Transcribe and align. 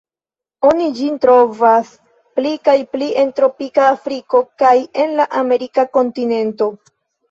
Oni 0.69 0.87
ĝin 0.99 1.19
trovas 1.25 1.91
pli 2.41 2.55
kaj 2.69 2.77
pli 2.97 3.13
en 3.27 3.37
tropika 3.43 3.87
Afriko 3.93 4.45
kaj 4.65 4.77
en 5.07 5.19
la 5.23 5.33
Amerika 5.47 5.91
kontinento. 5.97 6.77